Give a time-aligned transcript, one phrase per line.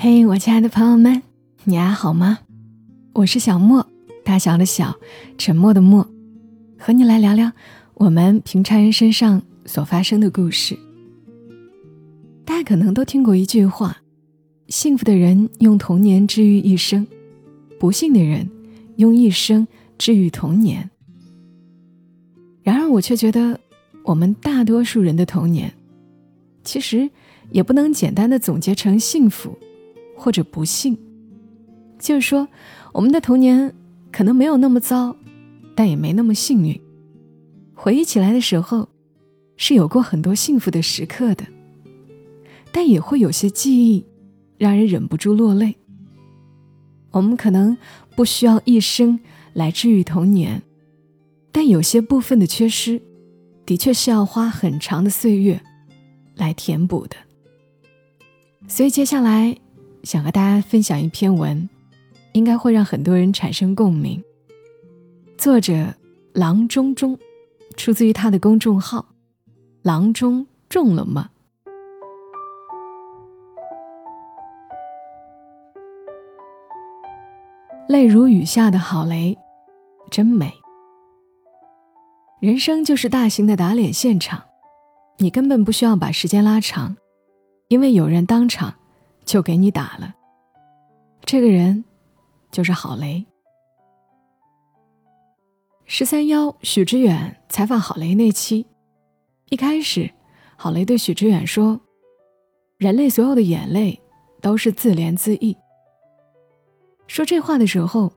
[0.00, 1.24] 嘿，我亲爱的朋友们，
[1.64, 2.38] 你还好吗？
[3.14, 3.84] 我是小莫，
[4.24, 4.94] 大小的小，
[5.36, 6.08] 沉默的默，
[6.78, 7.50] 和你来聊聊
[7.94, 10.78] 我们平常人身上所发生的故事。
[12.44, 13.96] 大家可能都听过一句话：
[14.68, 17.04] 幸福的人用童年治愈一生，
[17.80, 18.48] 不幸的人
[18.98, 19.66] 用一生
[19.98, 20.88] 治愈童年。
[22.62, 23.58] 然而，我却觉得，
[24.04, 25.74] 我们大多数人的童年，
[26.62, 27.10] 其实
[27.50, 29.58] 也不能简单的总结成幸福。
[30.18, 30.98] 或者不幸，
[31.96, 32.48] 就是说，
[32.92, 33.72] 我们的童年
[34.10, 35.14] 可能没有那么糟，
[35.76, 36.78] 但也没那么幸运。
[37.72, 38.88] 回忆起来的时候，
[39.56, 41.46] 是有过很多幸福的时刻的，
[42.72, 44.04] 但也会有些记忆
[44.58, 45.76] 让人忍不住落泪。
[47.12, 47.78] 我们可能
[48.16, 49.20] 不需要一生
[49.54, 50.60] 来治愈童年，
[51.52, 53.00] 但有些部分的缺失，
[53.64, 55.60] 的确是要花很长的岁月
[56.34, 57.16] 来填补的。
[58.66, 59.56] 所以接下来。
[60.04, 61.68] 想和大家分享一篇文，
[62.32, 64.22] 应该会让很多人产生共鸣。
[65.36, 65.94] 作者
[66.32, 67.18] 郎中中，
[67.76, 69.06] 出自于他的公众号
[69.82, 71.30] “郎中中了吗？”
[77.88, 79.36] 泪如雨下的郝雷，
[80.10, 80.52] 真美。
[82.40, 84.44] 人生就是大型的打脸现场，
[85.18, 86.96] 你根本不需要把时间拉长，
[87.68, 88.77] 因为有人当场。
[89.28, 90.14] 就给你打了。
[91.22, 91.84] 这个人
[92.50, 93.22] 就是郝雷。
[95.84, 98.66] 十三幺许知远采访郝雷那期，
[99.50, 100.10] 一开始，
[100.56, 101.78] 郝雷对许知远说
[102.78, 104.00] ：“人类所有的眼泪
[104.40, 105.54] 都是自怜自艾。”
[107.06, 108.10] 说这话的时候，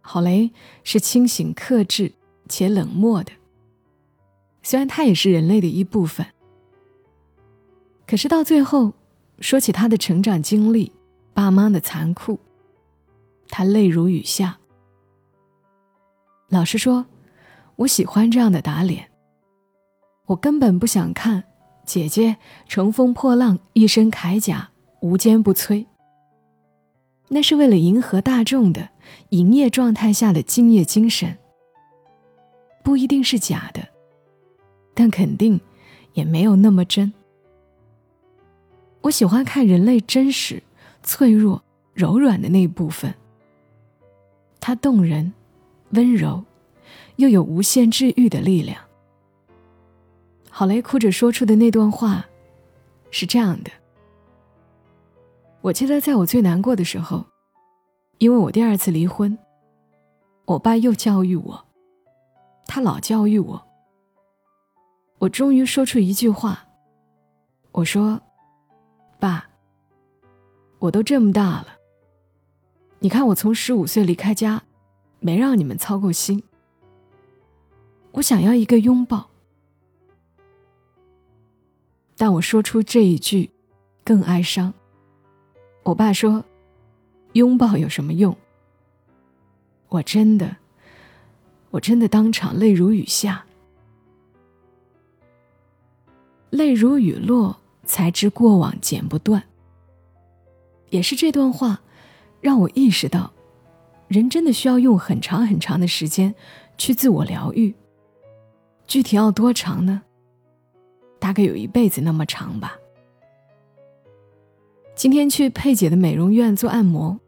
[0.00, 0.48] 郝雷
[0.84, 2.12] 是清醒克制
[2.48, 3.32] 且冷漠的。
[4.62, 6.24] 虽然他也是人类的一部分，
[8.06, 8.92] 可是到最后。
[9.42, 10.92] 说起他的成长经历，
[11.34, 12.38] 爸妈的残酷，
[13.48, 14.56] 他泪如雨下。
[16.48, 17.04] 老实说，
[17.74, 19.10] 我喜欢这样的打脸。
[20.26, 21.42] 我根本不想看
[21.84, 22.36] 姐姐
[22.68, 24.70] 乘风破浪，一身铠甲，
[25.00, 25.84] 无坚不摧。
[27.28, 28.90] 那是为了迎合大众的
[29.30, 31.36] 营业状态下的敬业精神，
[32.84, 33.88] 不一定是假的，
[34.94, 35.60] 但肯定
[36.12, 37.12] 也没有那么真。
[39.02, 40.62] 我喜欢看人类真实、
[41.02, 43.12] 脆弱、柔软的那一部分。
[44.60, 45.32] 它动人、
[45.90, 46.44] 温柔，
[47.16, 48.80] 又有无限治愈的力量。
[50.48, 52.24] 郝雷哭着说出的那段话，
[53.10, 53.70] 是这样的：
[55.62, 57.24] 我记得在我最难过的时候，
[58.18, 59.36] 因为我第二次离婚，
[60.44, 61.66] 我爸又教育我，
[62.66, 63.60] 他老教育我。
[65.18, 66.64] 我终于说出一句话，
[67.72, 68.22] 我说。
[69.22, 69.48] 爸，
[70.80, 71.78] 我都这么大了。
[72.98, 74.64] 你看，我从十五岁离开家，
[75.20, 76.42] 没让你们操过心。
[78.10, 79.30] 我想要一个拥抱，
[82.16, 83.48] 但我说出这一句，
[84.04, 84.74] 更哀伤。
[85.84, 86.44] 我爸说
[87.34, 88.36] ：“拥抱有什么用？”
[89.86, 90.56] 我真的，
[91.70, 93.46] 我真的当场泪如雨下，
[96.50, 97.61] 泪如雨落。
[97.84, 99.42] 才知过往剪不断。
[100.90, 101.80] 也是这段话，
[102.40, 103.32] 让我意识到，
[104.08, 106.34] 人真的需要用很长很长的时间
[106.76, 107.74] 去自我疗愈。
[108.86, 110.02] 具体要多长呢？
[111.18, 112.76] 大概有一辈子那么长吧。
[114.94, 117.18] 今天去佩姐的美容院做按摩，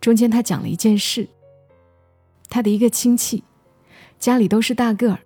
[0.00, 1.28] 中间她讲了一件事。
[2.50, 3.42] 她的一个亲戚，
[4.18, 5.20] 家里都是大个儿，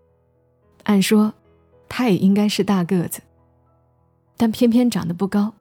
[0.84, 1.34] 按说，
[1.88, 3.20] 他也应该是大个子。
[4.40, 5.52] 但偏偏长得不高。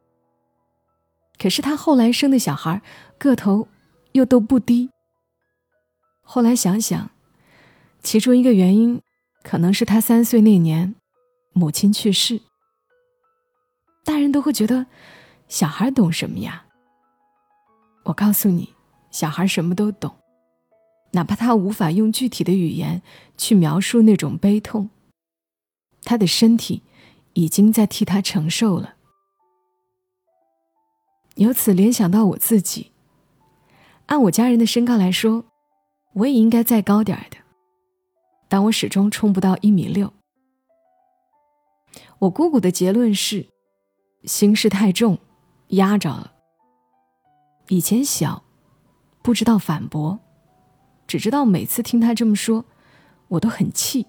[1.38, 2.82] 可是他后来生的小孩
[3.18, 3.68] 个头
[4.14, 4.90] 又都不低。
[6.22, 7.12] 后来想想，
[8.02, 9.02] 其中一个原因
[9.44, 10.96] 可能是他三岁那年
[11.52, 12.40] 母亲去世。
[14.06, 14.86] 大人都会觉得
[15.50, 16.64] 小孩懂什么呀？
[18.04, 18.74] 我告诉你，
[19.12, 20.16] 小孩什么都懂，
[21.12, 23.02] 哪怕他无法用具体的语言
[23.38, 24.90] 去描述那种悲痛，
[26.06, 26.84] 他的身体。
[27.40, 28.96] 已经在替他承受了。
[31.36, 32.92] 由此联想到我自己，
[34.08, 35.46] 按我家人的身高来说，
[36.16, 37.38] 我也应该再高点儿的，
[38.50, 40.12] 但我始终冲不到一米六。
[42.20, 43.48] 我姑姑的结论是，
[44.26, 45.18] 心事太重，
[45.70, 46.34] 压着了。
[47.70, 48.44] 以前小，
[49.22, 50.20] 不知道反驳，
[51.08, 52.66] 只知道每次听他这么说，
[53.30, 54.06] 我都很气。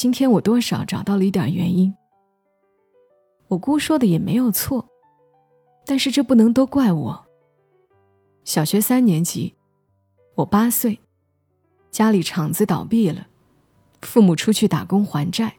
[0.00, 1.94] 今天我多少找到了一点原因。
[3.48, 4.88] 我姑说的也没有错，
[5.84, 7.26] 但是这不能都怪我。
[8.42, 9.54] 小学三年级，
[10.36, 10.98] 我八岁，
[11.90, 13.26] 家里厂子倒闭了，
[14.00, 15.56] 父母出去打工还债。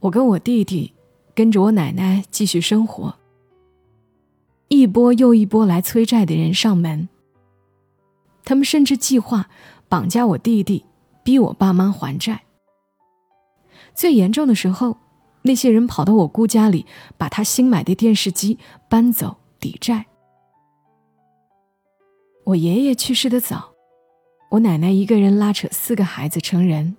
[0.00, 0.92] 我跟我弟弟
[1.34, 3.16] 跟着我奶奶继续生活。
[4.68, 7.08] 一波又一波来催债的人上门，
[8.44, 9.48] 他们甚至计划
[9.88, 10.84] 绑架我弟弟，
[11.22, 12.42] 逼我爸妈还债。
[13.98, 14.96] 最严重的时候，
[15.42, 16.86] 那些人跑到我姑家里，
[17.16, 18.56] 把她新买的电视机
[18.88, 20.06] 搬走抵债。
[22.44, 23.72] 我爷爷去世的早，
[24.50, 26.96] 我奶奶一个人拉扯四个孩子成人，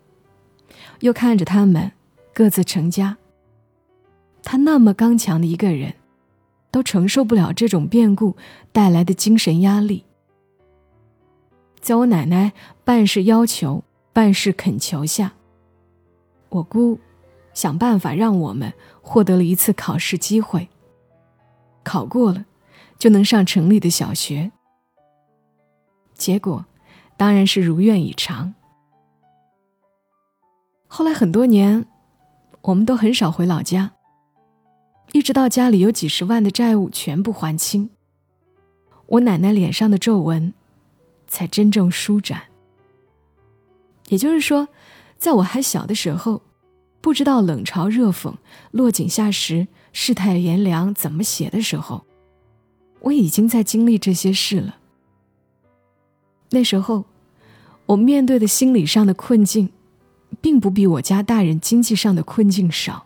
[1.00, 1.94] 又看着他们
[2.34, 3.16] 各自成家。
[4.44, 5.94] 她那么刚强的一个人。
[6.72, 8.38] 都承受不了这种变故
[8.72, 10.06] 带来的精神压力。
[11.82, 12.54] 在我奶奶
[12.84, 15.34] 办事要求、办事恳求下，
[16.50, 17.00] 我姑
[17.54, 20.68] 想办法让我们获得了一次考试机会。
[21.84, 22.46] 考过了，
[22.98, 24.52] 就能上城里的小学。
[26.14, 26.66] 结果
[27.16, 28.54] 当然是如愿以偿。
[30.88, 31.86] 后来很多年，
[32.62, 33.92] 我们都很少回老家。
[35.12, 37.90] 一直到家里有几十万的债务全部还清，
[39.08, 40.54] 我奶奶脸上的皱纹
[41.28, 42.44] 才真正舒展。
[44.10, 44.68] 也就是说，
[45.20, 46.42] 在我还小的时候，
[47.02, 48.34] 不知道冷嘲热讽、
[48.72, 52.06] 落井下石、世态炎凉怎么写的时候，
[53.02, 54.78] 我已经在经历这些事了。
[56.52, 57.04] 那时候，
[57.86, 59.70] 我面对的心理上的困境，
[60.40, 63.06] 并不比我家大人经济上的困境少。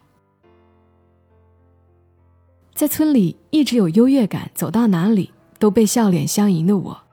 [2.75, 7.03] 在村里一直有优越感，走到哪里都被笑脸相迎的我，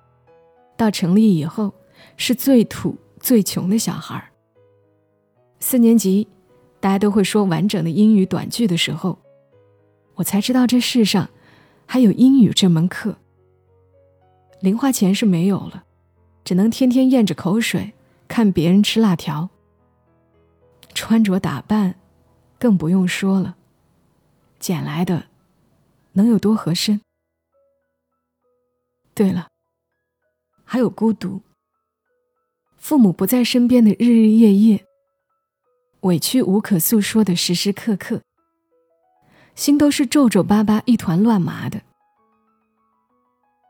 [0.77, 1.73] 到城里以后
[2.19, 4.30] 是最土最穷的小孩
[5.61, 6.27] 四年级，
[6.81, 9.19] 大家都会说完整的英语短句的时候，
[10.15, 11.29] 我才知道这世上
[11.87, 13.17] 还有英语这门课。
[14.61, 15.85] 零花钱是没有了，
[16.45, 17.93] 只能天天咽着口水
[18.27, 19.49] 看别人吃辣条。
[20.93, 21.95] 穿着打扮，
[22.59, 23.57] 更不用说了，
[24.59, 25.27] 捡来的。
[26.13, 27.01] 能有多合身？
[29.15, 29.49] 对了，
[30.65, 31.41] 还有孤独。
[32.77, 34.85] 父母不在身边的日日夜夜，
[36.03, 38.23] 委屈无可诉说的时时刻刻，
[39.55, 41.83] 心都是皱皱巴巴、一团乱麻的。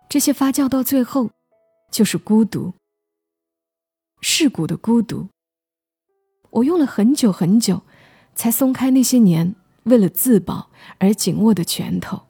[0.08, 1.30] 这些发酵到最后，
[1.90, 2.74] 就是孤独，
[4.20, 5.28] 世故的孤独。
[6.50, 7.82] 我用了很久很久，
[8.34, 9.54] 才松开那些年
[9.84, 12.22] 为了自保而紧握的拳头。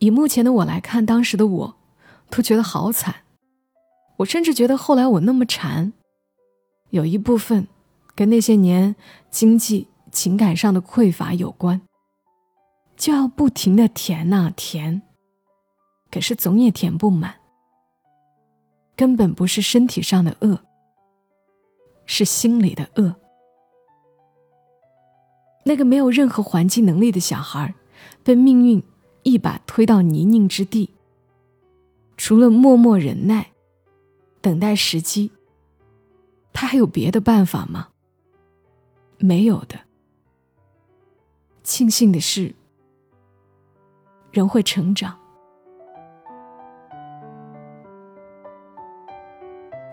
[0.00, 1.76] 以目前的我来看，当时的我，
[2.30, 3.22] 都觉得好惨。
[4.18, 5.92] 我甚至觉得后来我那么馋，
[6.94, 7.66] 有一部分
[8.14, 8.94] 跟那些年
[9.28, 11.80] 经济、情感上的匮乏有关。
[12.96, 15.02] 就要不停的填呐填，
[16.08, 17.34] 可是总也填不满。
[18.94, 20.60] 根本不是身体上的饿，
[22.06, 23.16] 是心里的饿。
[25.64, 27.74] 那个没有任何还击能力的小孩，
[28.22, 28.80] 被命运。
[29.24, 30.90] 一把推到泥泞之地。
[32.16, 33.52] 除了默默忍耐，
[34.42, 35.32] 等待时机，
[36.54, 37.88] 他还有别的办法吗？
[39.18, 39.78] 没有的。
[41.62, 42.54] 庆幸的是，
[44.32, 45.18] 人会成长。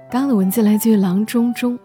[0.10, 1.78] 刚刚的文字来自于郎中中。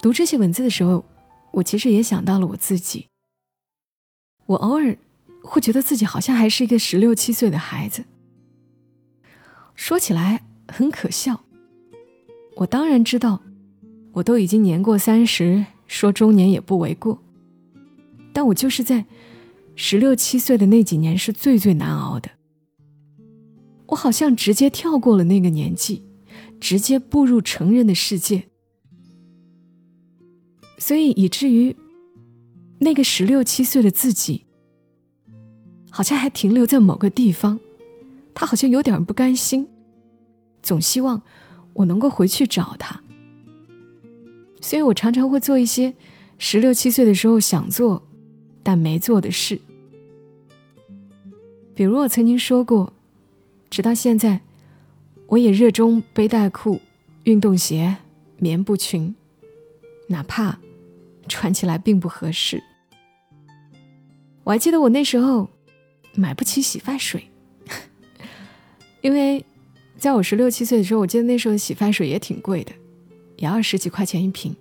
[0.00, 1.04] 读这些文字的时候，
[1.52, 3.06] 我其实也想到了我自己。
[4.46, 4.96] 我偶尔。
[5.44, 8.04] 会觉得自己好像还是一个十六七岁的孩子，
[9.74, 11.42] 说起来很可笑。
[12.54, 13.42] 我当然知道，
[14.12, 17.18] 我都已经年过三十，说中年也不为过。
[18.32, 19.04] 但我就是在
[19.74, 22.30] 十六七岁的那几年是最最难熬的。
[23.86, 26.02] 我好像直接跳过了那个年纪，
[26.60, 28.44] 直接步入成人的世界，
[30.78, 31.76] 所以以至于
[32.78, 34.44] 那个十六七岁的自己。
[35.94, 37.60] 好像还停留在某个地方，
[38.32, 39.68] 他好像有点不甘心，
[40.62, 41.20] 总希望
[41.74, 43.02] 我能够回去找他。
[44.62, 45.92] 所以我常常会做一些
[46.38, 48.02] 十六七岁的时候想做
[48.62, 49.60] 但没做的事，
[51.74, 52.94] 比如我曾经说过，
[53.68, 54.40] 直到现在，
[55.26, 56.80] 我也热衷背带裤、
[57.24, 57.96] 运动鞋、
[58.38, 59.14] 棉布裙，
[60.06, 60.58] 哪怕
[61.28, 62.62] 穿起来并不合适。
[64.44, 65.50] 我还记得我那时候。
[66.14, 67.30] 买不起洗发水，
[69.00, 69.42] 因为
[69.96, 72.72] 在我十六七岁的时候，我记得那时候洗发水也挺贵的，
[73.36, 74.54] 也要十几块钱一瓶。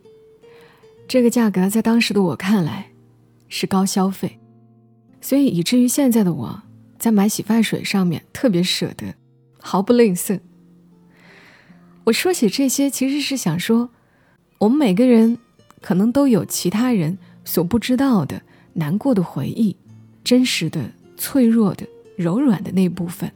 [1.07, 2.91] 这个价格在当时的我看来
[3.49, 4.39] 是高消费，
[5.19, 6.61] 所以以至于现在的我
[6.97, 9.13] 在买洗发水上面特别舍得，
[9.59, 10.39] 毫不吝啬。
[12.05, 13.89] 我说起这些，其实是想说，
[14.57, 15.37] 我们每个人
[15.81, 18.41] 可能都有其他人所不知道的
[18.73, 19.75] 难过的回忆，
[20.23, 21.85] 真实的、脆弱的、
[22.15, 23.31] 柔软的那部分，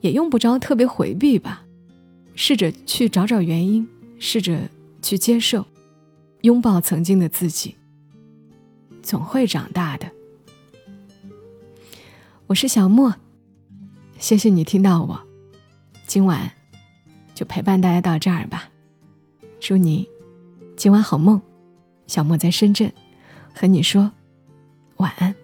[0.00, 1.64] 也用不着特别回避吧。
[2.34, 3.86] 试着去找找原因，
[4.20, 4.68] 试着
[5.02, 5.66] 去接受，
[6.42, 7.74] 拥抱曾经的自己，
[9.02, 10.08] 总会长大的。
[12.46, 13.14] 我是小莫，
[14.18, 15.20] 谢谢你听到我，
[16.06, 16.52] 今晚。
[17.34, 18.68] 就陪伴大家到这儿吧，
[19.60, 20.06] 祝你
[20.76, 21.40] 今晚好梦。
[22.06, 22.92] 小莫在深圳，
[23.54, 24.12] 和你说
[24.96, 25.34] 晚安。